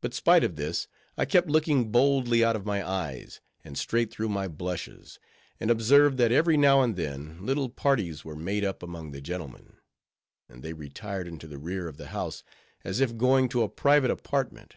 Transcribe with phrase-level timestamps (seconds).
[0.00, 0.88] But spite of this,
[1.18, 5.18] I kept looking boldly out of my eyes, and straight through my blushes,
[5.60, 9.74] and observed that every now and then little parties were made up among the gentlemen,
[10.48, 12.42] and they retired into the rear of the house,
[12.84, 14.76] as if going to a private apartment.